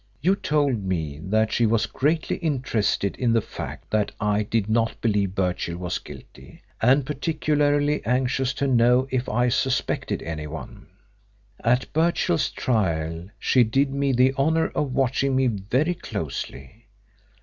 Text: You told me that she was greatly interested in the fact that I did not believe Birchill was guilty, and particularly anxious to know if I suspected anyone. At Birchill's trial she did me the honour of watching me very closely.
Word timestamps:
You 0.19 0.35
told 0.35 0.83
me 0.83 1.19
that 1.19 1.51
she 1.53 1.67
was 1.67 1.85
greatly 1.85 2.37
interested 2.37 3.15
in 3.17 3.33
the 3.33 3.39
fact 3.41 3.91
that 3.91 4.11
I 4.19 4.41
did 4.41 4.67
not 4.67 4.99
believe 4.99 5.35
Birchill 5.35 5.77
was 5.77 5.99
guilty, 5.99 6.63
and 6.81 7.05
particularly 7.05 8.03
anxious 8.03 8.51
to 8.55 8.65
know 8.65 9.07
if 9.11 9.29
I 9.29 9.49
suspected 9.49 10.23
anyone. 10.23 10.87
At 11.63 11.93
Birchill's 11.93 12.49
trial 12.49 13.29
she 13.37 13.63
did 13.63 13.91
me 13.93 14.11
the 14.11 14.33
honour 14.39 14.69
of 14.69 14.95
watching 14.95 15.35
me 15.35 15.45
very 15.45 15.93
closely. 15.93 16.87